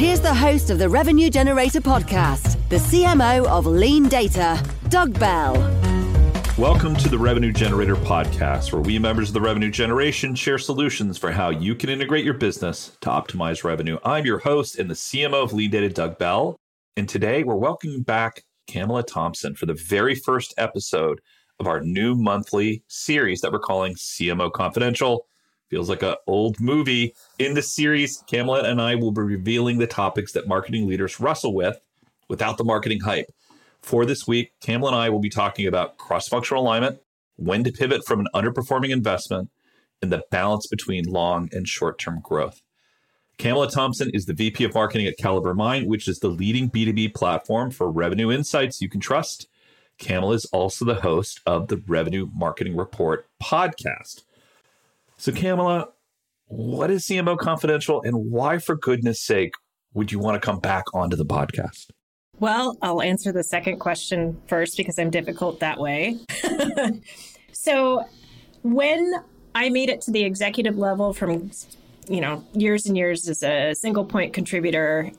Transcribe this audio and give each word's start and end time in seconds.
Here's 0.00 0.20
the 0.22 0.32
host 0.32 0.70
of 0.70 0.78
the 0.78 0.88
Revenue 0.88 1.28
Generator 1.28 1.82
podcast, 1.82 2.56
the 2.70 2.76
CMO 2.76 3.44
of 3.44 3.66
Lean 3.66 4.08
Data, 4.08 4.58
Doug 4.88 5.18
Bell. 5.20 5.52
Welcome 6.56 6.96
to 6.96 7.10
the 7.10 7.18
Revenue 7.18 7.52
Generator 7.52 7.96
podcast, 7.96 8.72
where 8.72 8.80
we 8.80 8.98
members 8.98 9.28
of 9.28 9.34
the 9.34 9.42
revenue 9.42 9.70
generation 9.70 10.34
share 10.34 10.56
solutions 10.56 11.18
for 11.18 11.30
how 11.30 11.50
you 11.50 11.74
can 11.74 11.90
integrate 11.90 12.24
your 12.24 12.32
business 12.32 12.96
to 13.02 13.10
optimize 13.10 13.62
revenue. 13.62 13.98
I'm 14.02 14.24
your 14.24 14.38
host 14.38 14.78
and 14.78 14.88
the 14.88 14.94
CMO 14.94 15.44
of 15.44 15.52
Lean 15.52 15.70
Data, 15.70 15.90
Doug 15.90 16.16
Bell. 16.16 16.56
And 16.96 17.06
today 17.06 17.44
we're 17.44 17.56
welcoming 17.56 18.00
back 18.00 18.42
Camela 18.70 19.06
Thompson 19.06 19.54
for 19.54 19.66
the 19.66 19.74
very 19.74 20.14
first 20.14 20.54
episode 20.56 21.20
of 21.58 21.66
our 21.66 21.82
new 21.82 22.14
monthly 22.14 22.82
series 22.88 23.42
that 23.42 23.52
we're 23.52 23.58
calling 23.58 23.96
CMO 23.96 24.50
Confidential. 24.50 25.26
Feels 25.70 25.88
like 25.88 26.02
an 26.02 26.16
old 26.26 26.60
movie. 26.60 27.14
In 27.38 27.54
this 27.54 27.72
series, 27.72 28.24
Camelot 28.26 28.66
and 28.66 28.82
I 28.82 28.96
will 28.96 29.12
be 29.12 29.22
revealing 29.22 29.78
the 29.78 29.86
topics 29.86 30.32
that 30.32 30.48
marketing 30.48 30.88
leaders 30.88 31.20
wrestle 31.20 31.54
with 31.54 31.80
without 32.28 32.58
the 32.58 32.64
marketing 32.64 33.00
hype. 33.00 33.26
For 33.80 34.04
this 34.04 34.26
week, 34.26 34.52
Camela 34.60 34.88
and 34.88 34.96
I 34.96 35.10
will 35.10 35.20
be 35.20 35.30
talking 35.30 35.66
about 35.66 35.96
cross 35.96 36.28
functional 36.28 36.64
alignment, 36.64 36.98
when 37.36 37.62
to 37.64 37.72
pivot 37.72 38.04
from 38.04 38.20
an 38.20 38.26
underperforming 38.34 38.90
investment, 38.90 39.50
and 40.02 40.12
the 40.12 40.24
balance 40.30 40.66
between 40.66 41.04
long 41.04 41.48
and 41.52 41.68
short 41.68 41.98
term 41.98 42.20
growth. 42.20 42.62
Camela 43.38 43.72
Thompson 43.72 44.10
is 44.12 44.26
the 44.26 44.34
VP 44.34 44.64
of 44.64 44.74
Marketing 44.74 45.06
at 45.06 45.16
Caliber 45.18 45.54
Mind, 45.54 45.86
which 45.86 46.08
is 46.08 46.18
the 46.18 46.28
leading 46.28 46.68
B2B 46.68 47.14
platform 47.14 47.70
for 47.70 47.90
revenue 47.90 48.30
insights 48.30 48.82
you 48.82 48.88
can 48.88 49.00
trust. 49.00 49.46
Camela 49.98 50.34
is 50.34 50.46
also 50.46 50.84
the 50.84 51.00
host 51.00 51.40
of 51.46 51.68
the 51.68 51.82
Revenue 51.86 52.28
Marketing 52.34 52.76
Report 52.76 53.26
podcast. 53.42 54.24
So, 55.20 55.32
Camela, 55.32 55.88
what 56.46 56.90
is 56.90 57.04
CMO 57.04 57.36
Confidential 57.36 58.00
and 58.00 58.30
why, 58.30 58.56
for 58.56 58.74
goodness 58.74 59.20
sake, 59.20 59.52
would 59.92 60.10
you 60.10 60.18
want 60.18 60.40
to 60.40 60.40
come 60.40 60.60
back 60.60 60.84
onto 60.94 61.14
the 61.14 61.26
podcast? 61.26 61.90
Well, 62.38 62.78
I'll 62.80 63.02
answer 63.02 63.30
the 63.30 63.44
second 63.44 63.80
question 63.80 64.40
first 64.46 64.78
because 64.78 64.98
I'm 64.98 65.10
difficult 65.10 65.60
that 65.60 65.78
way. 65.78 66.16
so, 67.52 68.06
when 68.62 69.12
I 69.54 69.68
made 69.68 69.90
it 69.90 70.00
to 70.02 70.10
the 70.10 70.24
executive 70.24 70.78
level 70.78 71.12
from, 71.12 71.50
you 72.08 72.22
know, 72.22 72.42
years 72.54 72.86
and 72.86 72.96
years 72.96 73.28
as 73.28 73.42
a 73.42 73.74
single 73.74 74.06
point 74.06 74.32
contributor, 74.32 75.12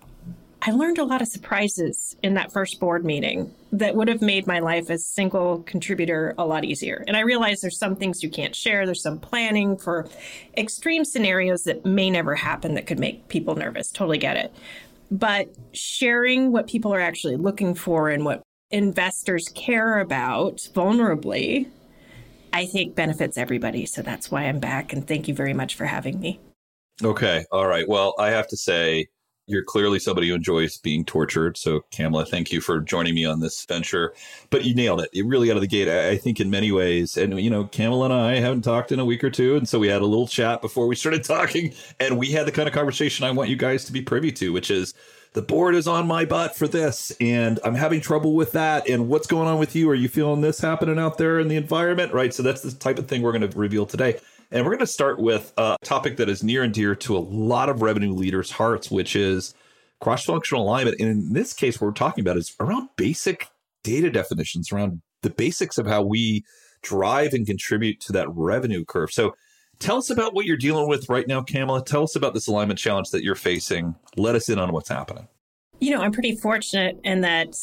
I 0.64 0.72
learned 0.72 1.00
a 1.00 1.04
lot 1.04 1.23
of 1.23 1.28
surprises 1.28 2.16
in 2.22 2.36
that 2.36 2.52
first 2.52 2.80
board 2.80 3.04
meeting 3.04 3.52
that 3.72 3.95
would 3.95 4.08
have 4.08 4.22
made 4.22 4.45
my 4.45 4.59
life 4.59 4.92
as 4.92 5.04
single 5.04 5.64
contributor 5.64 6.36
a 6.38 6.45
lot 6.45 6.64
easier. 6.66 7.04
And 7.08 7.17
I 7.17 7.22
realized 7.22 7.64
there's 7.64 7.80
some 7.80 7.95
things 7.95 8.22
you 8.22 8.30
can't 8.30 8.55
share. 8.55 8.86
There's 8.86 9.02
some 9.02 9.17
planning 9.17 9.76
for 9.76 10.08
extreme 10.55 11.04
scenarios 11.04 11.64
that 11.64 11.83
may 11.83 12.11
never 12.11 12.36
happen 12.36 12.76
that 12.76 12.86
could 12.86 12.99
make 12.99 13.27
people 13.27 13.55
nervous. 13.55 13.92
Totally 13.92 14.20
get 14.20 14.38
it. 14.38 14.54
But 15.10 15.49
sharing 15.73 16.52
what 16.52 16.67
people 16.67 16.93
are 16.93 17.02
actually 17.02 17.38
looking 17.38 17.73
for 17.73 18.10
and 18.10 18.23
what 18.23 18.43
investors 18.70 19.49
care 19.49 19.99
about 19.99 20.58
vulnerably, 20.76 21.67
I 22.54 22.67
think 22.67 22.95
benefits 22.95 23.36
everybody. 23.36 23.88
So 23.88 24.04
that's 24.04 24.30
why 24.30 24.43
I'm 24.43 24.60
back. 24.60 24.93
And 24.93 25.08
thank 25.08 25.28
you 25.28 25.33
very 25.33 25.54
much 25.54 25.73
for 25.73 25.86
having 25.86 26.20
me. 26.20 26.39
Okay. 27.04 27.45
All 27.52 27.66
right. 27.66 27.89
Well, 27.89 28.14
I 28.20 28.30
have 28.30 28.48
to 28.49 28.58
say, 28.58 29.08
you're 29.48 29.64
clearly 29.64 30.00
somebody 30.00 30.30
who 30.30 30.36
enjoys 30.36 30.78
being 30.78 31.04
tortured. 31.04 31.58
So, 31.58 31.82
Camela, 31.92 32.28
thank 32.28 32.52
you 32.52 32.62
for 32.62 32.80
joining 32.80 33.16
me 33.16 33.26
on 33.26 33.40
this 33.40 33.66
venture. 33.66 34.14
But 34.50 34.64
you 34.64 34.74
nailed 34.74 35.02
it. 35.02 35.10
You 35.14 35.28
really 35.28 35.50
out 35.50 35.58
of 35.58 35.62
the 35.62 35.68
gate. 35.68 35.88
I, 35.88 36.18
think 36.18 36.40
in 36.40 36.50
many 36.50 36.72
ways, 36.72 37.18
and 37.18 37.40
you 37.40 37.50
know, 37.50 37.66
Camela 37.66 38.06
and 38.06 38.14
I 38.14 38.36
haven't 38.36 38.62
talked 38.62 38.92
in 38.92 39.00
a 39.00 39.06
week 39.06 39.24
or 39.24 39.30
two, 39.30 39.56
and 39.56 39.68
so 39.68 39.80
we 39.80 39.88
had 39.88 40.02
a 40.02 40.06
little 40.06 40.28
chat 40.28 40.62
before 40.62 40.88
we 40.88 40.96
started 40.96 41.24
talking, 41.26 41.74
and 42.00 42.18
we 42.18 42.32
had 42.32 42.46
the 42.46 42.52
kind 42.52 42.68
of 42.68 42.74
conversation 42.74 43.26
I 43.26 43.32
want 43.32 43.50
you 43.50 43.56
guys 43.56 43.86
to 43.86 43.92
be 43.92 44.02
privy 44.02 44.32
to, 44.34 44.54
which 44.54 44.72
is 44.72 44.94
the 45.34 45.42
board 45.42 45.76
is 45.76 45.88
on 45.88 46.08
my 46.08 46.26
butt 46.26 46.56
for 46.56 46.68
this, 46.68 47.12
and 47.22 47.60
I'm 47.64 47.76
having 47.76 48.02
trouble 48.02 48.34
with 48.34 48.52
that. 48.52 48.90
And 48.90 49.08
what's 49.08 49.28
going 49.28 49.48
on 49.48 49.60
with 49.60 49.76
you? 49.76 49.90
Are 49.90 49.96
you 49.96 50.10
feeling 50.10 50.42
this 50.42 50.60
happening 50.60 51.00
out 51.00 51.18
there 51.18 51.40
in 51.40 51.48
the 51.48 51.56
environment? 51.56 52.14
Right. 52.14 52.34
So 52.34 52.44
that's 52.44 52.62
the 52.62 52.72
type 52.72 53.00
of 53.00 53.08
thing 53.08 53.22
we're 53.22 53.32
going 53.32 53.50
to 53.50 53.58
reveal 53.58 53.86
today. 53.86 54.20
And 54.52 54.66
we're 54.66 54.72
going 54.72 54.80
to 54.80 54.88
start 54.88 55.17
with 55.20 55.54
a 55.58 55.78
topic 55.82 56.17
that 56.17 56.28
is 56.28 56.44
near 56.44 56.64
and 56.64 56.73
dear 56.73 56.94
to 56.95 57.16
a 57.16 57.20
lot 57.20 57.70
of 57.70 57.82
revenue 57.82 58.14
leaders' 58.14 58.52
hearts, 58.52 58.92
which 58.92 59.16
is 59.16 59.54
cross 60.02 60.26
functional 60.26 60.64
alignment. 60.64 61.00
And 61.00 61.10
in 61.10 61.34
this 61.34 61.54
case, 61.54 61.80
what 61.80 61.88
we're 61.88 61.94
talking 61.94 62.22
about 62.22 62.36
is 62.36 62.54
around 62.60 62.90
basic 62.98 63.48
data 63.84 64.10
definitions, 64.10 64.72
around 64.72 65.02
the 65.22 65.30
basics 65.30 65.78
of 65.78 65.88
how 65.88 66.02
we 66.02 66.44
drive 66.82 67.34
and 67.34 67.45
contribute 67.45 68.02
to 68.02 68.11
that 68.11 68.28
revenue 68.30 68.84
curve. 68.84 69.11
So 69.11 69.36
tell 69.80 69.98
us 69.98 70.10
about 70.10 70.34
what 70.34 70.45
you're 70.45 70.58
dealing 70.58 70.90
with 70.90 71.08
right 71.08 71.28
now, 71.28 71.42
Camela. 71.42 71.86
Tell 71.86 72.04
us 72.04 72.17
about 72.17 72.34
this 72.34 72.48
alignment 72.48 72.80
challenge 72.80 73.11
that 73.11 73.23
you're 73.23 73.36
facing. 73.36 73.95
Let 74.17 74.36
us 74.36 74.50
in 74.50 74.60
on 74.60 74.73
what's 74.73 74.90
happening. 74.90 75.28
You 75.80 75.92
know, 75.92 76.02
I'm 76.02 76.11
pretty 76.11 76.36
fortunate 76.36 77.00
in 77.04 77.22
that 77.22 77.56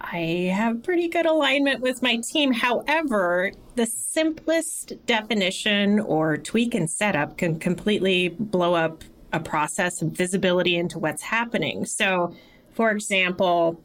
I 0.00 0.52
have 0.54 0.82
pretty 0.82 1.08
good 1.08 1.26
alignment 1.26 1.80
with 1.80 2.02
my 2.02 2.16
team. 2.16 2.52
However, 2.52 3.52
the 3.74 3.86
simplest 3.86 4.94
definition 5.06 6.00
or 6.00 6.36
tweak 6.36 6.74
and 6.74 6.88
setup 6.88 7.38
can 7.38 7.58
completely 7.58 8.28
blow 8.28 8.74
up 8.74 9.04
a 9.32 9.40
process 9.40 10.02
and 10.02 10.16
visibility 10.16 10.76
into 10.76 10.98
what's 10.98 11.22
happening. 11.22 11.84
So, 11.84 12.34
for 12.72 12.90
example, 12.90 13.80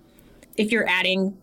if 0.57 0.71
you're 0.71 0.87
adding 0.87 1.37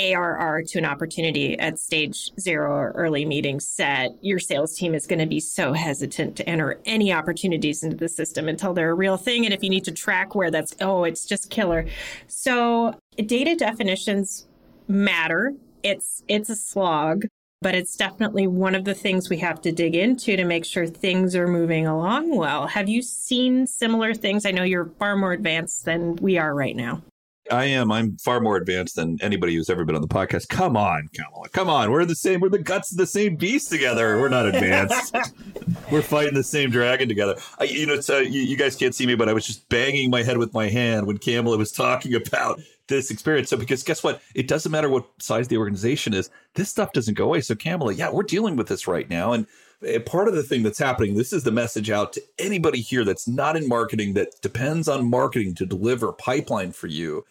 ARR 0.00 0.62
to 0.62 0.78
an 0.78 0.84
opportunity 0.84 1.58
at 1.58 1.78
stage 1.78 2.30
zero 2.40 2.72
or 2.72 2.92
early 2.92 3.24
meeting 3.24 3.60
set, 3.60 4.10
your 4.20 4.38
sales 4.38 4.74
team 4.76 4.94
is 4.94 5.06
going 5.06 5.18
to 5.18 5.26
be 5.26 5.40
so 5.40 5.72
hesitant 5.72 6.36
to 6.36 6.48
enter 6.48 6.80
any 6.86 7.12
opportunities 7.12 7.82
into 7.82 7.96
the 7.96 8.08
system 8.08 8.48
until 8.48 8.72
they're 8.72 8.90
a 8.90 8.94
real 8.94 9.16
thing. 9.16 9.44
And 9.44 9.52
if 9.52 9.62
you 9.62 9.70
need 9.70 9.84
to 9.84 9.92
track 9.92 10.34
where 10.34 10.50
that's, 10.50 10.74
oh, 10.80 11.04
it's 11.04 11.24
just 11.24 11.50
killer. 11.50 11.86
So 12.26 12.94
data 13.16 13.54
definitions 13.54 14.46
matter. 14.88 15.54
It's 15.82 16.22
it's 16.28 16.50
a 16.50 16.56
slog, 16.56 17.26
but 17.62 17.74
it's 17.74 17.96
definitely 17.96 18.46
one 18.46 18.74
of 18.74 18.84
the 18.84 18.94
things 18.94 19.30
we 19.30 19.38
have 19.38 19.60
to 19.62 19.72
dig 19.72 19.94
into 19.94 20.36
to 20.36 20.44
make 20.44 20.64
sure 20.64 20.86
things 20.86 21.34
are 21.36 21.48
moving 21.48 21.86
along 21.86 22.36
well. 22.36 22.66
Have 22.66 22.88
you 22.88 23.02
seen 23.02 23.66
similar 23.66 24.14
things? 24.14 24.44
I 24.44 24.50
know 24.50 24.62
you're 24.62 24.92
far 24.98 25.16
more 25.16 25.32
advanced 25.32 25.84
than 25.84 26.16
we 26.16 26.38
are 26.38 26.54
right 26.54 26.76
now. 26.76 27.02
I 27.50 27.64
am. 27.64 27.90
I'm 27.90 28.16
far 28.16 28.40
more 28.40 28.56
advanced 28.56 28.96
than 28.96 29.18
anybody 29.20 29.54
who's 29.54 29.68
ever 29.68 29.84
been 29.84 29.96
on 29.96 30.02
the 30.02 30.08
podcast. 30.08 30.48
Come 30.48 30.76
on, 30.76 31.08
Camela. 31.08 31.50
Come 31.52 31.68
on. 31.68 31.90
We're 31.90 32.04
the 32.04 32.14
same. 32.14 32.40
We're 32.40 32.48
the 32.48 32.58
guts 32.58 32.92
of 32.92 32.98
the 32.98 33.06
same 33.06 33.36
beast 33.36 33.70
together. 33.70 34.20
We're 34.20 34.28
not 34.28 34.46
advanced. 34.46 35.16
we're 35.90 36.02
fighting 36.02 36.34
the 36.34 36.44
same 36.44 36.70
dragon 36.70 37.08
together. 37.08 37.36
I, 37.58 37.64
you 37.64 37.86
know, 37.86 38.00
so 38.00 38.18
you, 38.18 38.40
you, 38.40 38.56
guys 38.56 38.76
can't 38.76 38.94
see 38.94 39.06
me, 39.06 39.14
but 39.14 39.28
I 39.28 39.32
was 39.32 39.46
just 39.46 39.68
banging 39.68 40.10
my 40.10 40.22
head 40.22 40.38
with 40.38 40.54
my 40.54 40.68
hand 40.68 41.06
when 41.06 41.18
Camela 41.18 41.58
was 41.58 41.72
talking 41.72 42.14
about 42.14 42.60
this 42.86 43.10
experience. 43.10 43.50
So, 43.50 43.56
because 43.56 43.82
guess 43.82 44.02
what? 44.02 44.22
It 44.34 44.46
doesn't 44.46 44.70
matter 44.70 44.88
what 44.88 45.06
size 45.18 45.48
the 45.48 45.58
organization 45.58 46.14
is. 46.14 46.30
This 46.54 46.68
stuff 46.68 46.92
doesn't 46.92 47.14
go 47.14 47.24
away. 47.24 47.40
So, 47.40 47.54
Camela, 47.54 47.96
yeah, 47.96 48.10
we're 48.10 48.22
dealing 48.22 48.56
with 48.56 48.68
this 48.68 48.86
right 48.86 49.08
now, 49.08 49.32
and 49.32 49.46
eh, 49.84 49.98
part 49.98 50.28
of 50.28 50.34
the 50.34 50.42
thing 50.42 50.62
that's 50.62 50.78
happening 50.78 51.16
this 51.16 51.32
is 51.32 51.42
the 51.42 51.50
message 51.50 51.90
out 51.90 52.12
to 52.12 52.22
anybody 52.38 52.80
here 52.80 53.04
that's 53.04 53.26
not 53.26 53.56
in 53.56 53.66
marketing 53.66 54.14
that 54.14 54.40
depends 54.42 54.88
on 54.88 55.08
marketing 55.08 55.54
to 55.54 55.66
deliver 55.66 56.12
pipeline 56.12 56.72
for 56.72 56.86
you 56.86 57.24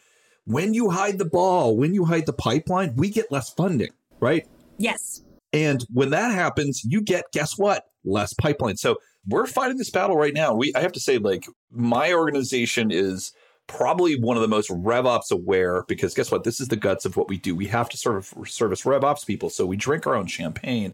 when 0.49 0.73
you 0.73 0.89
hide 0.89 1.17
the 1.17 1.25
ball, 1.25 1.77
when 1.77 1.93
you 1.93 2.05
hide 2.05 2.25
the 2.25 2.33
pipeline, 2.33 2.95
we 2.95 3.09
get 3.09 3.31
less 3.31 3.49
funding, 3.51 3.91
right? 4.19 4.47
Yes. 4.77 5.23
And 5.53 5.83
when 5.93 6.09
that 6.11 6.31
happens, 6.31 6.81
you 6.83 7.01
get, 7.01 7.31
guess 7.31 7.57
what? 7.57 7.85
Less 8.03 8.33
pipeline. 8.33 8.77
So 8.77 8.97
we're 9.27 9.47
fighting 9.47 9.77
this 9.77 9.89
battle 9.89 10.15
right 10.15 10.33
now. 10.33 10.53
We, 10.53 10.73
I 10.75 10.81
have 10.81 10.91
to 10.93 10.99
say, 10.99 11.17
like, 11.17 11.45
my 11.71 12.13
organization 12.13 12.91
is 12.91 13.31
probably 13.67 14.19
one 14.19 14.37
of 14.37 14.41
the 14.41 14.47
most 14.47 14.69
RevOps 14.69 15.31
aware 15.31 15.83
because 15.87 16.13
guess 16.13 16.31
what? 16.31 16.43
This 16.43 16.59
is 16.59 16.69
the 16.69 16.75
guts 16.75 17.05
of 17.05 17.15
what 17.15 17.29
we 17.29 17.37
do. 17.37 17.55
We 17.55 17.67
have 17.67 17.89
to 17.89 17.97
serve 17.97 18.33
service 18.45 18.83
RevOps 18.83 19.25
people. 19.25 19.49
So 19.49 19.65
we 19.65 19.77
drink 19.77 20.07
our 20.07 20.15
own 20.15 20.27
champagne 20.27 20.93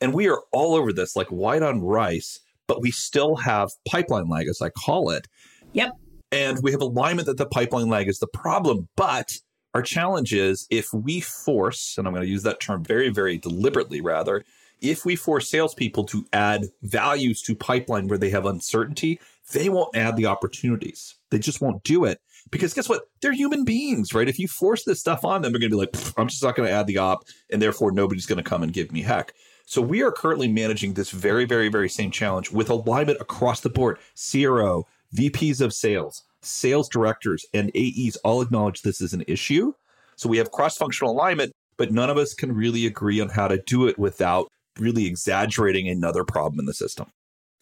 and 0.00 0.14
we 0.14 0.28
are 0.28 0.42
all 0.52 0.74
over 0.74 0.92
this 0.92 1.16
like 1.16 1.28
white 1.28 1.62
on 1.62 1.80
rice 1.80 2.40
but 2.66 2.80
we 2.80 2.90
still 2.90 3.36
have 3.36 3.70
pipeline 3.86 4.28
lag, 4.28 4.48
as 4.48 4.62
I 4.62 4.70
call 4.70 5.10
it. 5.10 5.28
Yep. 5.72 5.92
And 6.32 6.58
we 6.62 6.72
have 6.72 6.80
alignment 6.80 7.26
that 7.26 7.36
the 7.36 7.46
pipeline 7.46 7.88
lag 7.88 8.08
is 8.08 8.18
the 8.18 8.26
problem. 8.26 8.88
But 8.96 9.38
our 9.74 9.82
challenge 9.82 10.32
is 10.32 10.66
if 10.70 10.92
we 10.92 11.20
force, 11.20 11.96
and 11.96 12.06
I'm 12.06 12.14
going 12.14 12.24
to 12.24 12.30
use 12.30 12.42
that 12.42 12.60
term 12.60 12.82
very, 12.82 13.10
very 13.10 13.38
deliberately 13.38 14.00
rather, 14.00 14.44
if 14.80 15.04
we 15.04 15.14
force 15.14 15.48
salespeople 15.48 16.04
to 16.04 16.26
add 16.32 16.66
values 16.82 17.40
to 17.42 17.54
pipeline 17.54 18.08
where 18.08 18.18
they 18.18 18.30
have 18.30 18.46
uncertainty, 18.46 19.20
they 19.52 19.68
won't 19.68 19.94
add 19.94 20.16
the 20.16 20.26
opportunities. 20.26 21.14
They 21.30 21.38
just 21.38 21.60
won't 21.60 21.84
do 21.84 22.04
it. 22.04 22.20
Because 22.50 22.74
guess 22.74 22.88
what? 22.88 23.02
They're 23.20 23.32
human 23.32 23.64
beings, 23.64 24.12
right? 24.12 24.28
If 24.28 24.38
you 24.38 24.48
force 24.48 24.82
this 24.84 24.98
stuff 24.98 25.24
on 25.24 25.42
them, 25.42 25.52
they're 25.52 25.60
going 25.60 25.70
to 25.70 25.76
be 25.76 25.80
like, 25.80 26.18
I'm 26.18 26.28
just 26.28 26.42
not 26.42 26.56
going 26.56 26.68
to 26.68 26.74
add 26.74 26.88
the 26.88 26.98
op, 26.98 27.24
and 27.50 27.62
therefore 27.62 27.92
nobody's 27.92 28.26
going 28.26 28.38
to 28.38 28.42
come 28.42 28.64
and 28.64 28.72
give 28.72 28.90
me 28.90 29.02
heck. 29.02 29.32
So 29.64 29.80
we 29.80 30.02
are 30.02 30.10
currently 30.10 30.48
managing 30.48 30.94
this 30.94 31.10
very, 31.10 31.44
very, 31.44 31.68
very 31.68 31.88
same 31.88 32.10
challenge 32.10 32.50
with 32.50 32.68
alignment 32.68 33.20
across 33.20 33.60
the 33.60 33.70
board. 33.70 33.98
CRO, 34.16 34.86
VPs 35.14 35.60
of 35.60 35.72
sales, 35.72 36.22
sales 36.40 36.88
directors, 36.88 37.44
and 37.52 37.70
AEs 37.74 38.16
all 38.24 38.42
acknowledge 38.42 38.82
this 38.82 39.00
is 39.00 39.12
an 39.12 39.24
issue. 39.26 39.72
So 40.16 40.28
we 40.28 40.38
have 40.38 40.50
cross 40.50 40.76
functional 40.76 41.12
alignment, 41.12 41.52
but 41.76 41.92
none 41.92 42.10
of 42.10 42.16
us 42.16 42.34
can 42.34 42.52
really 42.52 42.86
agree 42.86 43.20
on 43.20 43.28
how 43.28 43.48
to 43.48 43.58
do 43.58 43.86
it 43.86 43.98
without 43.98 44.48
really 44.78 45.06
exaggerating 45.06 45.88
another 45.88 46.24
problem 46.24 46.58
in 46.58 46.66
the 46.66 46.74
system. 46.74 47.08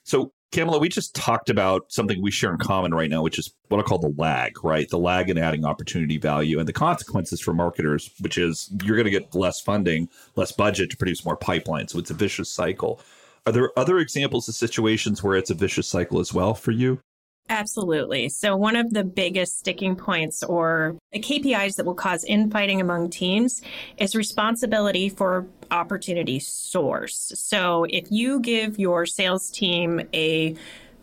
So 0.05 0.33
Camela, 0.53 0.81
we 0.81 0.89
just 0.89 1.15
talked 1.15 1.49
about 1.49 1.93
something 1.93 2.21
we 2.21 2.33
share 2.33 2.51
in 2.51 2.59
common 2.59 2.93
right 2.93 3.09
now, 3.09 3.23
which 3.23 3.39
is 3.39 3.55
what 3.69 3.79
I 3.79 3.85
call 3.85 3.99
the 3.99 4.13
lag, 4.17 4.65
right? 4.65 4.89
The 4.89 4.99
lag 4.99 5.31
in 5.31 5.39
adding 5.39 5.65
opportunity 5.65 6.19
value 6.19 6.59
and 6.59 6.67
the 6.67 6.73
consequences 6.73 7.41
for 7.41 7.55
marketers, 7.55 8.11
which 8.19 8.37
is 8.37 8.69
you're 8.83 8.97
going 8.97 9.05
to 9.05 9.13
get 9.13 9.35
less 9.35 9.61
funding, 9.61 10.09
less 10.35 10.51
budget 10.51 10.91
to 10.91 10.97
produce 10.97 11.25
more 11.25 11.37
pipeline. 11.37 11.87
So 11.87 12.01
it's 12.01 12.11
a 12.11 12.15
vicious 12.15 12.51
cycle. 12.51 13.01
Are 13.47 13.53
there 13.53 13.79
other 13.79 13.99
examples 13.99 14.49
of 14.49 14.57
situations 14.57 15.23
where 15.23 15.37
it's 15.37 15.51
a 15.51 15.55
vicious 15.55 15.87
cycle 15.87 16.19
as 16.19 16.35
well 16.35 16.55
for 16.55 16.73
you? 16.73 17.01
Absolutely. 17.51 18.29
So, 18.29 18.57
one 18.57 18.77
of 18.77 18.95
the 18.95 19.03
biggest 19.03 19.59
sticking 19.59 19.97
points 19.97 20.45
or 20.45 20.97
KPIs 21.13 21.75
that 21.77 21.85
will 21.85 21.97
cause 21.97 22.23
infighting 22.23 22.81
among 22.81 23.11
teams 23.11 23.61
is 23.99 24.15
responsibility 24.15 25.09
for 25.09 25.49
opportunity 25.73 26.39
source. 26.39 27.33
So, 27.35 27.87
if 27.91 28.07
you 28.09 28.39
give 28.39 28.79
your 28.79 29.05
sales 29.05 29.51
team 29.51 30.01
a 30.15 30.55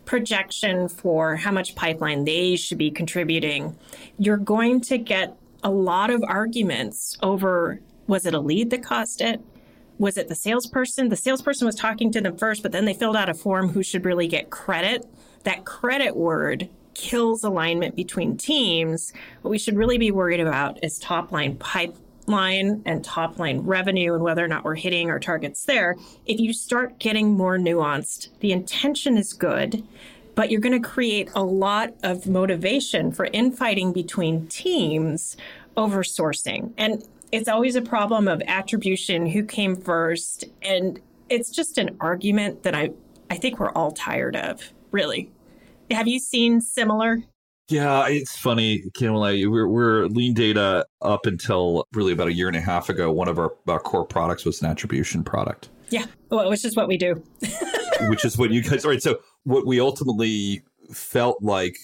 projection 0.06 0.88
for 0.88 1.36
how 1.36 1.52
much 1.52 1.74
pipeline 1.74 2.24
they 2.24 2.56
should 2.56 2.78
be 2.78 2.90
contributing, 2.90 3.76
you're 4.18 4.38
going 4.38 4.80
to 4.80 4.96
get 4.96 5.36
a 5.62 5.70
lot 5.70 6.08
of 6.08 6.24
arguments 6.26 7.18
over 7.22 7.80
was 8.06 8.24
it 8.24 8.32
a 8.32 8.40
lead 8.40 8.70
that 8.70 8.82
caused 8.82 9.20
it? 9.20 9.42
Was 9.98 10.16
it 10.16 10.28
the 10.28 10.34
salesperson? 10.34 11.08
The 11.08 11.16
salesperson 11.16 11.66
was 11.66 11.74
talking 11.74 12.12
to 12.12 12.20
them 12.20 12.36
first, 12.36 12.62
but 12.62 12.72
then 12.72 12.84
they 12.84 12.94
filled 12.94 13.16
out 13.16 13.28
a 13.28 13.34
form 13.34 13.70
who 13.70 13.82
should 13.82 14.04
really 14.04 14.28
get 14.28 14.50
credit 14.50 15.04
that 15.44 15.64
credit 15.64 16.16
word 16.16 16.68
kills 16.94 17.44
alignment 17.44 17.94
between 17.94 18.36
teams. 18.36 19.12
What 19.42 19.50
we 19.50 19.58
should 19.58 19.76
really 19.76 19.98
be 19.98 20.10
worried 20.10 20.40
about 20.40 20.82
is 20.82 20.98
top 20.98 21.32
line 21.32 21.56
pipeline 21.56 22.82
and 22.84 23.04
top 23.04 23.38
line 23.38 23.60
revenue 23.60 24.14
and 24.14 24.22
whether 24.22 24.44
or 24.44 24.48
not 24.48 24.64
we're 24.64 24.74
hitting 24.74 25.10
our 25.10 25.20
targets 25.20 25.64
there. 25.64 25.96
If 26.26 26.40
you 26.40 26.52
start 26.52 26.98
getting 26.98 27.32
more 27.32 27.56
nuanced, 27.56 28.28
the 28.40 28.52
intention 28.52 29.16
is 29.16 29.32
good, 29.32 29.84
but 30.34 30.50
you're 30.50 30.60
going 30.60 30.80
to 30.80 30.88
create 30.88 31.30
a 31.34 31.42
lot 31.42 31.94
of 32.02 32.26
motivation 32.26 33.12
for 33.12 33.26
infighting 33.26 33.92
between 33.92 34.48
teams 34.48 35.36
over 35.76 36.02
sourcing. 36.02 36.72
And 36.76 37.04
it's 37.32 37.48
always 37.48 37.76
a 37.76 37.82
problem 37.82 38.28
of 38.28 38.42
attribution, 38.46 39.26
who 39.26 39.44
came 39.44 39.76
first. 39.76 40.44
And 40.62 41.00
it's 41.28 41.50
just 41.50 41.78
an 41.78 41.96
argument 42.00 42.62
that 42.62 42.74
I, 42.74 42.90
I 43.30 43.36
think 43.36 43.58
we're 43.58 43.72
all 43.72 43.92
tired 43.92 44.36
of 44.36 44.72
really. 44.90 45.30
Have 45.90 46.08
you 46.08 46.18
seen 46.18 46.60
similar? 46.60 47.22
Yeah, 47.68 48.08
it's 48.08 48.36
funny, 48.36 48.84
Camela. 48.96 49.50
We're, 49.50 49.68
we're 49.68 50.06
lean 50.06 50.32
data 50.32 50.86
up 51.02 51.26
until 51.26 51.86
really 51.92 52.12
about 52.12 52.28
a 52.28 52.32
year 52.32 52.48
and 52.48 52.56
a 52.56 52.60
half 52.60 52.88
ago. 52.88 53.12
One 53.12 53.28
of 53.28 53.38
our, 53.38 53.52
our 53.66 53.78
core 53.78 54.06
products 54.06 54.46
was 54.46 54.62
an 54.62 54.70
attribution 54.70 55.22
product. 55.22 55.68
Yeah, 55.90 56.06
well, 56.30 56.48
which 56.48 56.64
is 56.64 56.76
what 56.76 56.88
we 56.88 56.96
do. 56.96 57.22
which 58.08 58.24
is 58.24 58.38
what 58.38 58.50
you 58.50 58.62
guys, 58.62 58.86
right? 58.86 59.02
So, 59.02 59.18
what 59.44 59.66
we 59.66 59.80
ultimately 59.80 60.62
felt 60.92 61.42
like 61.42 61.76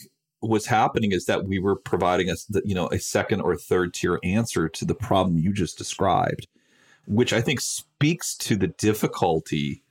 was 0.49 0.67
happening 0.67 1.13
is 1.13 1.27
that 1.27 1.45
we 1.45 1.59
were 1.59 1.77
providing 1.77 2.31
us, 2.31 2.47
you 2.65 2.75
know, 2.75 2.89
a 2.89 2.99
second 2.99 3.41
or 3.41 3.57
third 3.57 3.95
tier 3.95 4.19
answer 4.23 4.69
to 4.69 4.85
the 4.85 4.95
problem 4.95 5.39
you 5.39 5.53
just 5.53 5.79
described, 5.79 6.47
which 7.07 7.33
I 7.33 7.41
think 7.41 7.61
speaks 7.61 8.37
to 8.39 8.57
the 8.57 8.69
difficulty 8.69 9.83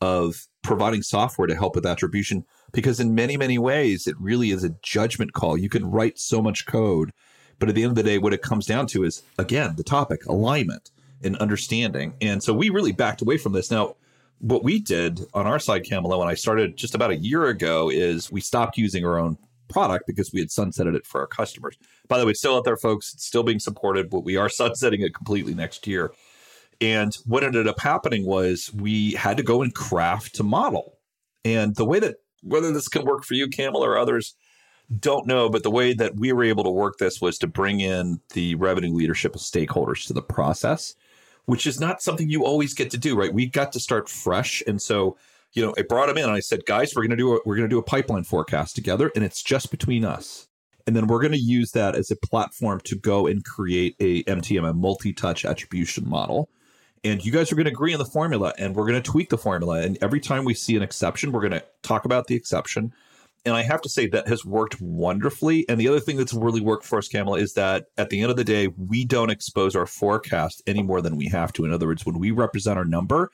of 0.00 0.46
providing 0.62 1.02
software 1.02 1.46
to 1.46 1.54
help 1.54 1.74
with 1.74 1.86
attribution 1.86 2.44
because 2.72 3.00
in 3.00 3.14
many 3.14 3.36
many 3.36 3.58
ways 3.58 4.06
it 4.06 4.16
really 4.18 4.50
is 4.50 4.64
a 4.64 4.74
judgment 4.82 5.32
call. 5.32 5.56
You 5.56 5.68
can 5.68 5.90
write 5.90 6.18
so 6.18 6.42
much 6.42 6.66
code 6.66 7.12
but 7.58 7.68
at 7.68 7.74
the 7.74 7.82
end 7.82 7.90
of 7.90 7.96
the 7.96 8.02
day 8.02 8.18
what 8.18 8.32
it 8.32 8.42
comes 8.42 8.66
down 8.66 8.86
to 8.88 9.04
is 9.04 9.22
again 9.38 9.74
the 9.76 9.84
topic 9.84 10.26
alignment 10.26 10.90
and 11.22 11.36
understanding. 11.36 12.14
And 12.20 12.42
so 12.42 12.54
we 12.54 12.70
really 12.70 12.92
backed 12.92 13.22
away 13.22 13.36
from 13.36 13.52
this. 13.52 13.70
Now 13.70 13.96
what 14.40 14.64
we 14.64 14.80
did 14.80 15.20
on 15.34 15.46
our 15.46 15.58
side 15.58 15.84
Camela 15.84 16.18
when 16.18 16.28
I 16.28 16.34
started 16.34 16.76
just 16.76 16.94
about 16.94 17.10
a 17.10 17.16
year 17.16 17.46
ago 17.46 17.90
is 17.90 18.32
we 18.32 18.40
stopped 18.40 18.78
using 18.78 19.04
our 19.04 19.18
own 19.18 19.36
product 19.70 20.06
because 20.06 20.32
we 20.32 20.40
had 20.40 20.48
sunsetted 20.48 20.94
it 20.94 21.06
for 21.06 21.20
our 21.20 21.26
customers 21.26 21.76
by 22.08 22.18
the 22.18 22.26
way 22.26 22.30
it's 22.30 22.40
still 22.40 22.56
out 22.56 22.64
there 22.64 22.76
folks 22.76 23.14
it's 23.14 23.24
still 23.24 23.42
being 23.42 23.60
supported 23.60 24.10
but 24.10 24.20
we 24.20 24.36
are 24.36 24.48
sunsetting 24.60 25.00
it 25.00 25.14
completely 25.14 25.54
next 25.54 25.86
year 25.86 26.12
and 26.80 27.14
what 27.26 27.44
ended 27.44 27.68
up 27.68 27.78
happening 27.78 28.24
was 28.24 28.72
we 28.72 29.12
had 29.12 29.36
to 29.36 29.42
go 29.42 29.62
and 29.62 29.74
craft 29.74 30.40
a 30.40 30.42
model. 30.42 30.98
And 31.44 31.76
the 31.76 31.84
way 31.84 31.98
that 32.00 32.16
whether 32.42 32.72
this 32.72 32.88
can 32.88 33.04
work 33.04 33.24
for 33.24 33.34
you, 33.34 33.48
Camel, 33.48 33.84
or 33.84 33.98
others, 33.98 34.34
don't 34.98 35.26
know. 35.26 35.50
But 35.50 35.62
the 35.62 35.70
way 35.70 35.92
that 35.92 36.16
we 36.16 36.32
were 36.32 36.44
able 36.44 36.64
to 36.64 36.70
work 36.70 36.96
this 36.98 37.20
was 37.20 37.38
to 37.38 37.46
bring 37.46 37.80
in 37.80 38.20
the 38.32 38.54
revenue 38.54 38.94
leadership 38.94 39.34
of 39.34 39.42
stakeholders 39.42 40.06
to 40.06 40.14
the 40.14 40.22
process, 40.22 40.94
which 41.44 41.66
is 41.66 41.78
not 41.78 42.02
something 42.02 42.30
you 42.30 42.44
always 42.44 42.72
get 42.72 42.90
to 42.92 42.98
do, 42.98 43.14
right? 43.14 43.32
We 43.32 43.46
got 43.46 43.72
to 43.72 43.80
start 43.80 44.08
fresh. 44.08 44.62
And 44.66 44.80
so, 44.80 45.16
you 45.52 45.64
know, 45.64 45.74
I 45.76 45.82
brought 45.82 46.06
them 46.06 46.18
in 46.18 46.24
and 46.24 46.32
I 46.32 46.40
said, 46.40 46.64
guys, 46.66 46.92
we're 46.94 47.02
gonna 47.02 47.16
do 47.16 47.36
a 47.36 47.40
we're 47.44 47.56
gonna 47.56 47.68
do 47.68 47.78
a 47.78 47.82
pipeline 47.82 48.24
forecast 48.24 48.74
together, 48.74 49.10
and 49.14 49.24
it's 49.24 49.42
just 49.42 49.70
between 49.70 50.04
us. 50.04 50.46
And 50.86 50.96
then 50.96 51.06
we're 51.06 51.20
to 51.32 51.38
use 51.38 51.72
that 51.72 51.94
as 51.94 52.10
a 52.10 52.16
platform 52.16 52.80
to 52.84 52.96
go 52.96 53.26
and 53.26 53.44
create 53.44 53.96
a 54.00 54.24
MTM, 54.24 54.68
a 54.68 54.72
multi-touch 54.72 55.44
attribution 55.44 56.08
model. 56.08 56.48
And 57.04 57.24
you 57.24 57.32
guys 57.32 57.50
are 57.50 57.56
to 57.66 57.72
agree 57.72 57.92
on 57.92 57.98
the 57.98 58.04
formula 58.04 58.52
and 58.58 58.74
we're 58.74 58.86
to 59.00 59.10
tweak 59.10 59.30
the 59.30 59.38
formula. 59.38 59.80
And 59.80 59.96
every 60.02 60.20
time 60.20 60.44
we 60.44 60.54
see 60.54 60.76
an 60.76 60.82
exception 60.82 61.32
we're 61.32 61.40
to 61.52 61.64
talk 61.82 62.04
about 62.04 62.26
the 62.26 62.34
exception. 62.34 62.92
And 63.46 63.54
i 63.54 63.62
have 63.62 63.80
to 63.82 63.88
say 63.88 64.06
that 64.08 64.28
has 64.28 64.44
worked 64.44 64.80
wonderfully. 64.80 65.64
And 65.68 65.80
the 65.80 65.88
other 65.88 66.00
thing 66.00 66.16
that's 66.16 66.34
really 66.34 66.60
worked 66.60 66.84
for 66.84 66.98
us 66.98 67.08
Camela, 67.08 67.40
is 67.40 67.54
that 67.54 67.86
at 67.96 68.10
the 68.10 68.20
end 68.20 68.30
of 68.30 68.36
the 68.36 68.44
day 68.44 68.68
we 68.76 69.04
don't 69.04 69.30
expose 69.30 69.74
our 69.74 69.86
forecast 69.86 70.62
any 70.66 70.82
more 70.82 71.00
than 71.00 71.16
we 71.16 71.26
have 71.28 71.52
to. 71.54 71.64
In 71.64 71.72
other 71.72 71.86
words 71.86 72.04
when 72.04 72.18
we 72.18 72.32
represent 72.32 72.78
our 72.78 72.84
number 72.84 73.30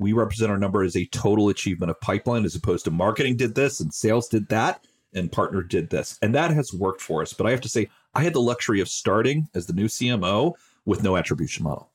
we 0.00 0.12
represent 0.12 0.50
our 0.50 0.58
number 0.58 0.82
as 0.82 0.96
a 0.96 1.06
total 1.06 1.48
achievement 1.48 1.90
of 1.90 2.00
pipeline 2.00 2.44
as 2.44 2.56
opposed 2.56 2.84
to 2.84 2.90
marketing 2.90 3.36
did 3.36 3.54
this 3.54 3.80
and 3.80 3.92
sales 3.94 4.28
did 4.28 4.48
that 4.48 4.84
and 5.14 5.30
partner 5.30 5.62
did 5.62 5.90
this 5.90 6.18
and 6.22 6.34
that 6.34 6.50
has 6.50 6.72
worked 6.72 7.00
for 7.00 7.22
us 7.22 7.32
but 7.32 7.46
i 7.46 7.50
have 7.50 7.60
to 7.60 7.68
say 7.68 7.88
i 8.14 8.22
had 8.22 8.32
the 8.32 8.40
luxury 8.40 8.80
of 8.80 8.88
starting 8.88 9.48
as 9.54 9.66
the 9.66 9.72
new 9.72 9.86
cmo 9.86 10.54
with 10.84 11.02
no 11.02 11.16
attribution 11.16 11.62
model 11.62 11.90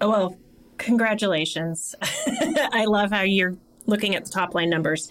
oh 0.00 0.08
well 0.08 0.38
Congratulations. 0.78 1.94
I 2.72 2.84
love 2.86 3.10
how 3.10 3.22
you're 3.22 3.56
looking 3.86 4.14
at 4.14 4.24
the 4.24 4.30
top 4.30 4.54
line 4.54 4.70
numbers. 4.70 5.10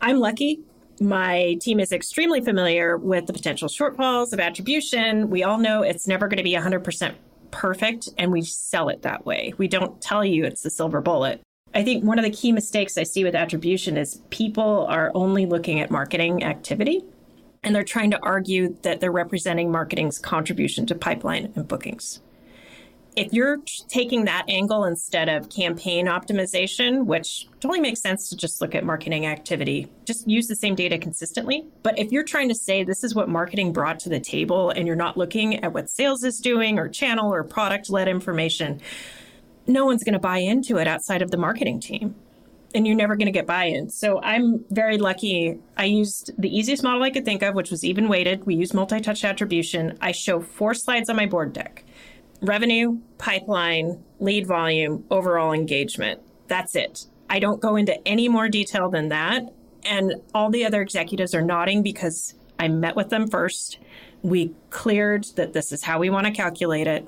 I'm 0.00 0.18
lucky. 0.18 0.60
My 1.00 1.56
team 1.60 1.80
is 1.80 1.92
extremely 1.92 2.40
familiar 2.40 2.96
with 2.96 3.26
the 3.26 3.32
potential 3.32 3.68
shortfalls 3.68 4.32
of 4.32 4.40
attribution. 4.40 5.30
We 5.30 5.42
all 5.42 5.58
know 5.58 5.82
it's 5.82 6.06
never 6.06 6.28
going 6.28 6.38
to 6.38 6.44
be 6.44 6.54
100% 6.54 7.14
perfect, 7.54 8.08
and 8.18 8.32
we 8.32 8.42
sell 8.42 8.88
it 8.88 9.02
that 9.02 9.24
way. 9.24 9.54
We 9.56 9.68
don't 9.68 10.00
tell 10.02 10.24
you 10.24 10.44
it's 10.44 10.62
the 10.62 10.70
silver 10.70 11.00
bullet. 11.00 11.40
I 11.72 11.84
think 11.84 12.04
one 12.04 12.18
of 12.18 12.24
the 12.24 12.30
key 12.30 12.50
mistakes 12.52 12.98
I 12.98 13.04
see 13.04 13.24
with 13.24 13.34
attribution 13.34 13.96
is 13.96 14.20
people 14.30 14.86
are 14.88 15.12
only 15.14 15.46
looking 15.46 15.80
at 15.80 15.90
marketing 15.90 16.44
activity 16.44 17.04
and 17.62 17.74
they're 17.74 17.82
trying 17.82 18.10
to 18.10 18.20
argue 18.22 18.76
that 18.82 19.00
they're 19.00 19.10
representing 19.10 19.70
marketing's 19.72 20.18
contribution 20.18 20.86
to 20.86 20.94
pipeline 20.94 21.52
and 21.56 21.66
bookings 21.66 22.20
if 23.16 23.32
you're 23.32 23.58
taking 23.88 24.24
that 24.24 24.44
angle 24.48 24.84
instead 24.84 25.28
of 25.28 25.48
campaign 25.48 26.06
optimization, 26.06 27.06
which 27.06 27.48
totally 27.60 27.80
makes 27.80 28.00
sense 28.00 28.28
to 28.30 28.36
just 28.36 28.60
look 28.60 28.74
at 28.74 28.84
marketing 28.84 29.26
activity, 29.26 29.88
just 30.04 30.28
use 30.28 30.48
the 30.48 30.56
same 30.56 30.74
data 30.74 30.98
consistently. 30.98 31.64
But 31.82 31.98
if 31.98 32.10
you're 32.10 32.24
trying 32.24 32.48
to 32.48 32.54
say 32.54 32.82
this 32.82 33.04
is 33.04 33.14
what 33.14 33.28
marketing 33.28 33.72
brought 33.72 34.00
to 34.00 34.08
the 34.08 34.20
table 34.20 34.70
and 34.70 34.86
you're 34.86 34.96
not 34.96 35.16
looking 35.16 35.62
at 35.62 35.72
what 35.72 35.88
sales 35.88 36.24
is 36.24 36.38
doing 36.38 36.78
or 36.78 36.88
channel 36.88 37.32
or 37.32 37.44
product 37.44 37.88
led 37.88 38.08
information, 38.08 38.80
no 39.66 39.84
one's 39.84 40.02
going 40.02 40.14
to 40.14 40.18
buy 40.18 40.38
into 40.38 40.78
it 40.78 40.88
outside 40.88 41.22
of 41.22 41.30
the 41.30 41.36
marketing 41.36 41.80
team. 41.80 42.16
And 42.74 42.88
you're 42.88 42.96
never 42.96 43.14
going 43.14 43.26
to 43.26 43.32
get 43.32 43.46
buy 43.46 43.66
in. 43.66 43.88
So 43.88 44.20
I'm 44.20 44.64
very 44.70 44.98
lucky. 44.98 45.60
I 45.76 45.84
used 45.84 46.32
the 46.36 46.48
easiest 46.48 46.82
model 46.82 47.04
I 47.04 47.10
could 47.10 47.24
think 47.24 47.42
of, 47.42 47.54
which 47.54 47.70
was 47.70 47.84
even 47.84 48.08
weighted. 48.08 48.46
We 48.46 48.56
use 48.56 48.74
multi 48.74 49.00
touch 49.00 49.24
attribution. 49.24 49.96
I 50.00 50.10
show 50.10 50.40
four 50.40 50.74
slides 50.74 51.08
on 51.08 51.14
my 51.14 51.26
board 51.26 51.52
deck 51.52 51.84
revenue, 52.44 52.98
pipeline, 53.18 54.02
lead 54.20 54.46
volume, 54.46 55.04
overall 55.10 55.52
engagement. 55.52 56.20
That's 56.46 56.76
it. 56.76 57.06
I 57.28 57.38
don't 57.38 57.60
go 57.60 57.76
into 57.76 58.06
any 58.06 58.28
more 58.28 58.48
detail 58.48 58.90
than 58.90 59.08
that. 59.08 59.52
And 59.84 60.14
all 60.34 60.50
the 60.50 60.64
other 60.64 60.82
executives 60.82 61.34
are 61.34 61.42
nodding 61.42 61.82
because 61.82 62.34
I 62.58 62.68
met 62.68 62.96
with 62.96 63.10
them 63.10 63.28
first. 63.28 63.78
We 64.22 64.54
cleared 64.70 65.24
that 65.36 65.52
this 65.52 65.72
is 65.72 65.82
how 65.82 65.98
we 65.98 66.08
want 66.08 66.26
to 66.26 66.32
calculate 66.32 66.86
it. 66.86 67.06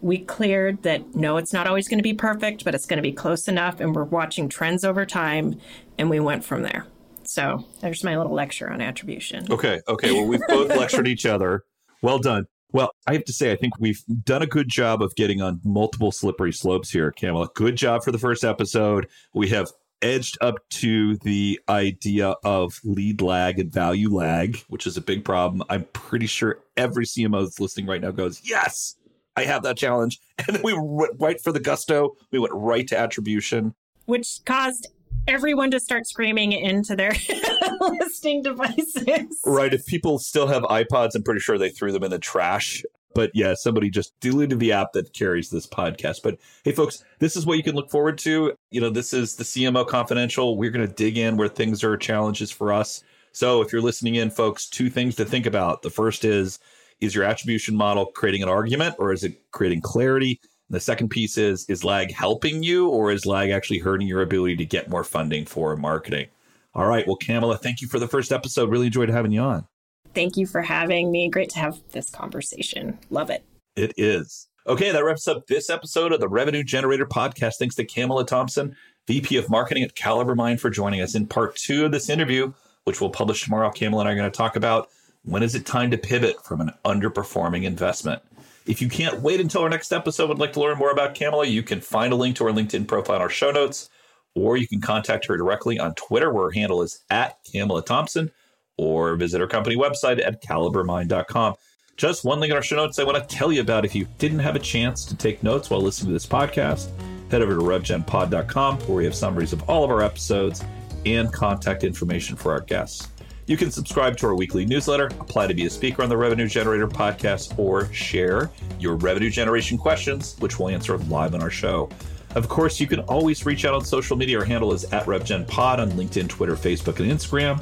We 0.00 0.18
cleared 0.18 0.82
that 0.82 1.14
no, 1.14 1.38
it's 1.38 1.52
not 1.52 1.66
always 1.66 1.88
going 1.88 1.98
to 1.98 2.02
be 2.02 2.14
perfect, 2.14 2.64
but 2.64 2.74
it's 2.74 2.86
going 2.86 2.98
to 2.98 3.02
be 3.02 3.12
close 3.12 3.48
enough. 3.48 3.80
And 3.80 3.94
we're 3.94 4.04
watching 4.04 4.48
trends 4.48 4.84
over 4.84 5.06
time. 5.06 5.58
And 5.96 6.10
we 6.10 6.20
went 6.20 6.44
from 6.44 6.62
there. 6.62 6.86
So 7.24 7.64
there's 7.80 8.04
my 8.04 8.16
little 8.16 8.32
lecture 8.32 8.70
on 8.70 8.80
attribution. 8.80 9.50
Okay. 9.50 9.80
Okay. 9.88 10.12
Well, 10.12 10.26
we've 10.26 10.40
both 10.48 10.68
lectured 10.68 11.08
each 11.08 11.26
other. 11.26 11.64
Well 12.02 12.18
done. 12.18 12.46
Well, 12.72 12.90
I 13.06 13.14
have 13.14 13.24
to 13.24 13.32
say, 13.32 13.50
I 13.50 13.56
think 13.56 13.78
we've 13.78 14.02
done 14.24 14.42
a 14.42 14.46
good 14.46 14.68
job 14.68 15.02
of 15.02 15.14
getting 15.14 15.40
on 15.40 15.60
multiple 15.64 16.12
slippery 16.12 16.52
slopes 16.52 16.90
here, 16.90 17.12
Camela. 17.12 17.52
Good 17.54 17.76
job 17.76 18.04
for 18.04 18.12
the 18.12 18.18
first 18.18 18.44
episode. 18.44 19.08
We 19.32 19.48
have 19.48 19.70
edged 20.02 20.38
up 20.40 20.56
to 20.70 21.16
the 21.18 21.58
idea 21.68 22.34
of 22.44 22.78
lead 22.84 23.20
lag 23.22 23.58
and 23.58 23.72
value 23.72 24.14
lag, 24.14 24.58
which 24.68 24.86
is 24.86 24.96
a 24.96 25.00
big 25.00 25.24
problem. 25.24 25.62
I'm 25.68 25.84
pretty 25.92 26.26
sure 26.26 26.60
every 26.76 27.06
CMO 27.06 27.42
that's 27.42 27.58
listening 27.58 27.86
right 27.86 28.00
now 28.00 28.10
goes, 28.10 28.40
Yes, 28.44 28.96
I 29.34 29.44
have 29.44 29.62
that 29.62 29.76
challenge. 29.76 30.20
And 30.46 30.56
then 30.56 30.62
we 30.62 30.72
went 30.72 31.14
right 31.18 31.40
for 31.40 31.50
the 31.50 31.60
gusto. 31.60 32.16
We 32.30 32.38
went 32.38 32.54
right 32.54 32.86
to 32.88 32.98
attribution, 32.98 33.74
which 34.06 34.38
caused 34.46 34.86
everyone 35.28 35.70
to 35.70 35.78
start 35.80 36.06
screaming 36.06 36.52
into 36.52 36.96
their 36.96 37.12
listening 37.80 38.42
devices. 38.42 39.40
Right. 39.44 39.72
If 39.72 39.86
people 39.86 40.18
still 40.18 40.48
have 40.48 40.62
iPods, 40.64 41.14
I'm 41.14 41.22
pretty 41.22 41.40
sure 41.40 41.58
they 41.58 41.70
threw 41.70 41.92
them 41.92 42.02
in 42.02 42.10
the 42.10 42.18
trash 42.18 42.82
but 43.18 43.32
yeah, 43.34 43.54
somebody 43.54 43.90
just 43.90 44.18
deleted 44.20 44.60
the 44.60 44.70
app 44.70 44.92
that 44.92 45.12
carries 45.12 45.50
this 45.50 45.66
podcast. 45.66 46.22
But 46.22 46.38
hey, 46.62 46.70
folks, 46.70 47.02
this 47.18 47.34
is 47.34 47.46
what 47.46 47.56
you 47.56 47.64
can 47.64 47.74
look 47.74 47.90
forward 47.90 48.16
to. 48.18 48.54
You 48.70 48.80
know, 48.80 48.90
this 48.90 49.12
is 49.12 49.34
the 49.34 49.42
CMO 49.42 49.84
Confidential. 49.88 50.56
We're 50.56 50.70
going 50.70 50.86
to 50.86 50.94
dig 50.94 51.18
in 51.18 51.36
where 51.36 51.48
things 51.48 51.82
are 51.82 51.96
challenges 51.96 52.52
for 52.52 52.72
us. 52.72 53.02
So 53.32 53.60
if 53.60 53.72
you're 53.72 53.82
listening 53.82 54.14
in, 54.14 54.30
folks, 54.30 54.68
two 54.68 54.88
things 54.88 55.16
to 55.16 55.24
think 55.24 55.46
about. 55.46 55.82
The 55.82 55.90
first 55.90 56.24
is, 56.24 56.60
is 57.00 57.12
your 57.12 57.24
attribution 57.24 57.74
model 57.76 58.06
creating 58.06 58.44
an 58.44 58.48
argument 58.48 58.94
or 59.00 59.12
is 59.12 59.24
it 59.24 59.50
creating 59.50 59.80
clarity? 59.80 60.40
The 60.70 60.80
second 60.80 61.08
piece 61.08 61.38
is, 61.38 61.64
is 61.68 61.84
lag 61.84 62.12
helping 62.12 62.62
you 62.62 62.88
or 62.88 63.10
is 63.10 63.24
lag 63.24 63.50
actually 63.50 63.78
hurting 63.78 64.06
your 64.06 64.20
ability 64.20 64.56
to 64.56 64.66
get 64.66 64.90
more 64.90 65.04
funding 65.04 65.46
for 65.46 65.76
marketing? 65.76 66.28
All 66.74 66.86
right. 66.86 67.06
Well, 67.06 67.16
Camela, 67.16 67.58
thank 67.58 67.80
you 67.80 67.88
for 67.88 67.98
the 67.98 68.08
first 68.08 68.32
episode. 68.32 68.70
Really 68.70 68.86
enjoyed 68.86 69.08
having 69.08 69.32
you 69.32 69.40
on. 69.40 69.66
Thank 70.14 70.36
you 70.36 70.46
for 70.46 70.62
having 70.62 71.10
me. 71.10 71.28
Great 71.28 71.50
to 71.50 71.58
have 71.58 71.80
this 71.92 72.10
conversation. 72.10 72.98
Love 73.10 73.30
it. 73.30 73.44
It 73.76 73.94
is. 73.96 74.48
Okay, 74.66 74.92
that 74.92 75.02
wraps 75.02 75.26
up 75.26 75.46
this 75.46 75.70
episode 75.70 76.12
of 76.12 76.20
the 76.20 76.28
Revenue 76.28 76.62
Generator 76.62 77.06
Podcast. 77.06 77.54
Thanks 77.54 77.74
to 77.76 77.86
Camela 77.86 78.26
Thompson, 78.26 78.76
VP 79.06 79.38
of 79.38 79.48
Marketing 79.48 79.82
at 79.82 79.94
Caliber 79.94 80.34
Mind, 80.34 80.60
for 80.60 80.68
joining 80.68 81.00
us. 81.00 81.14
In 81.14 81.26
part 81.26 81.56
two 81.56 81.86
of 81.86 81.92
this 81.92 82.10
interview, 82.10 82.52
which 82.84 83.00
we'll 83.00 83.10
publish 83.10 83.44
tomorrow, 83.44 83.70
Camela 83.70 84.00
and 84.00 84.08
I 84.08 84.12
are 84.12 84.16
going 84.16 84.30
to 84.30 84.36
talk 84.36 84.56
about 84.56 84.90
when 85.24 85.42
is 85.42 85.54
it 85.54 85.64
time 85.64 85.90
to 85.90 85.98
pivot 85.98 86.44
from 86.44 86.60
an 86.60 86.72
underperforming 86.84 87.64
investment. 87.64 88.22
If 88.68 88.82
you 88.82 88.88
can't 88.90 89.22
wait 89.22 89.40
until 89.40 89.62
our 89.62 89.70
next 89.70 89.92
episode 89.92 90.24
and 90.24 90.28
would 90.28 90.38
like 90.38 90.52
to 90.52 90.60
learn 90.60 90.76
more 90.76 90.90
about 90.90 91.14
Camela, 91.14 91.50
you 91.50 91.62
can 91.62 91.80
find 91.80 92.12
a 92.12 92.16
link 92.16 92.36
to 92.36 92.44
our 92.44 92.52
LinkedIn 92.52 92.86
profile 92.86 93.16
in 93.16 93.22
our 93.22 93.30
show 93.30 93.50
notes, 93.50 93.88
or 94.34 94.58
you 94.58 94.68
can 94.68 94.82
contact 94.82 95.24
her 95.24 95.38
directly 95.38 95.78
on 95.78 95.94
Twitter, 95.94 96.30
where 96.30 96.44
her 96.44 96.50
handle 96.50 96.82
is 96.82 97.02
at 97.08 97.42
Camela 97.46 97.84
Thompson 97.84 98.30
or 98.76 99.16
visit 99.16 99.40
her 99.40 99.46
company 99.46 99.74
website 99.74 100.24
at 100.24 100.42
calibermind.com. 100.42 101.54
Just 101.96 102.26
one 102.26 102.40
link 102.40 102.50
in 102.50 102.56
our 102.56 102.62
show 102.62 102.76
notes 102.76 102.98
I 102.98 103.04
want 103.04 103.16
to 103.16 103.36
tell 103.36 103.50
you 103.50 103.62
about 103.62 103.86
if 103.86 103.94
you 103.94 104.06
didn't 104.18 104.38
have 104.40 104.54
a 104.54 104.60
chance 104.60 105.06
to 105.06 105.16
take 105.16 105.42
notes 105.42 105.70
while 105.70 105.80
listening 105.80 106.08
to 106.08 106.12
this 106.12 106.26
podcast. 106.26 106.90
Head 107.30 107.40
over 107.40 107.54
to 107.54 107.62
revgenpod.com 107.62 108.80
where 108.80 108.96
we 108.96 109.04
have 109.06 109.14
summaries 109.14 109.54
of 109.54 109.68
all 109.68 109.82
of 109.82 109.90
our 109.90 110.02
episodes 110.02 110.62
and 111.06 111.32
contact 111.32 111.84
information 111.84 112.36
for 112.36 112.52
our 112.52 112.60
guests. 112.60 113.08
You 113.48 113.56
can 113.56 113.72
subscribe 113.72 114.16
to 114.18 114.26
our 114.26 114.36
weekly 114.36 114.64
newsletter, 114.64 115.06
apply 115.18 115.48
to 115.48 115.54
be 115.54 115.66
a 115.66 115.70
speaker 115.70 116.02
on 116.02 116.08
the 116.08 116.16
Revenue 116.16 116.46
Generator 116.46 116.86
podcast, 116.86 117.58
or 117.58 117.92
share 117.92 118.50
your 118.78 118.94
revenue 118.94 119.30
generation 119.30 119.76
questions, 119.76 120.36
which 120.38 120.60
we'll 120.60 120.68
answer 120.68 120.96
live 120.98 121.34
on 121.34 121.42
our 121.42 121.50
show. 121.50 121.88
Of 122.36 122.48
course, 122.48 122.78
you 122.78 122.86
can 122.86 123.00
always 123.00 123.44
reach 123.46 123.64
out 123.64 123.74
on 123.74 123.84
social 123.84 124.16
media. 124.16 124.38
Our 124.38 124.44
handle 124.44 124.72
is 124.72 124.84
at 124.92 125.06
RevGenPod 125.06 125.78
on 125.78 125.90
LinkedIn, 125.92 126.28
Twitter, 126.28 126.54
Facebook, 126.54 127.00
and 127.00 127.10
Instagram 127.10 127.60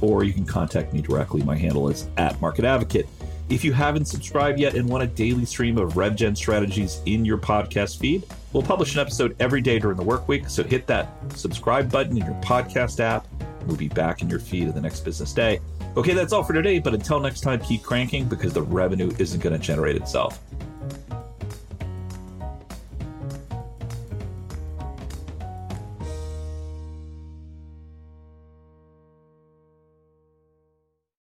or 0.00 0.24
you 0.24 0.32
can 0.32 0.44
contact 0.44 0.92
me 0.92 1.00
directly. 1.00 1.42
My 1.42 1.56
handle 1.56 1.88
is 1.88 2.08
at 2.16 2.40
Market 2.40 2.64
Advocate. 2.64 3.06
If 3.48 3.64
you 3.64 3.72
haven't 3.72 4.04
subscribed 4.04 4.58
yet 4.58 4.74
and 4.74 4.88
want 4.88 5.02
a 5.02 5.06
daily 5.06 5.46
stream 5.46 5.78
of 5.78 5.94
RevGen 5.94 6.36
strategies 6.36 7.00
in 7.06 7.24
your 7.24 7.38
podcast 7.38 7.98
feed, 7.98 8.24
we'll 8.52 8.62
publish 8.62 8.94
an 8.94 9.00
episode 9.00 9.34
every 9.40 9.62
day 9.62 9.78
during 9.78 9.96
the 9.96 10.02
work 10.02 10.28
week. 10.28 10.48
So 10.48 10.62
hit 10.62 10.86
that 10.86 11.08
subscribe 11.32 11.90
button 11.90 12.18
in 12.18 12.26
your 12.26 12.40
podcast 12.42 13.00
app. 13.00 13.26
We'll 13.68 13.76
be 13.76 13.88
back 13.88 14.22
in 14.22 14.30
your 14.30 14.40
feed 14.40 14.66
of 14.66 14.74
the 14.74 14.80
next 14.80 15.00
business 15.00 15.34
day. 15.34 15.60
Okay, 15.94 16.14
that's 16.14 16.32
all 16.32 16.42
for 16.42 16.54
today. 16.54 16.78
But 16.78 16.94
until 16.94 17.20
next 17.20 17.42
time, 17.42 17.60
keep 17.60 17.82
cranking 17.82 18.26
because 18.26 18.54
the 18.54 18.62
revenue 18.62 19.12
isn't 19.18 19.42
going 19.42 19.52
to 19.52 19.58
generate 19.58 19.94
itself. 19.94 20.40